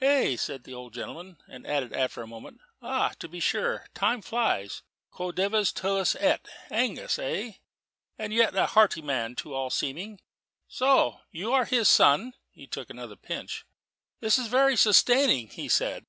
[0.00, 4.22] "Hey?" cried the old gentleman, and added after a moment, "Ah, to be sure, time
[4.22, 7.52] flies quo dives Tullus et Angus, eh?
[8.18, 10.20] And yet a hearty man, to all seeming.
[10.66, 13.66] So you are his son." He took another pinch.
[14.20, 16.06] "It is very sustaining," he said.